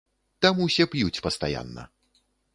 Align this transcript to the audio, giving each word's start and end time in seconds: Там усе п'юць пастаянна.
Там 0.45 0.61
усе 0.65 0.87
п'юць 0.95 1.21
пастаянна. 1.27 1.87